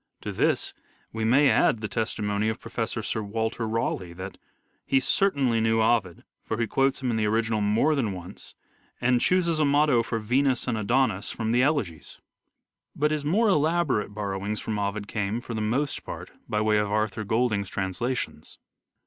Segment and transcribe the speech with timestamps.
[0.21, 0.73] To this
[1.13, 4.39] we may add the testimony of Professor Sir Walter Raleigh that:
[4.83, 8.55] "He certainly knew Ovid, for he quotes him in the original more than once,
[8.99, 12.97] and chooses a motto for "Venus and Adonis" from the EARLY LIFE OF EDWARD DE
[12.97, 12.99] VERE 237 Elegies.
[12.99, 16.91] But his more elaborate borrowings from Ovid came, for the most part, by way of
[16.91, 18.57] Arthur Golding's translations."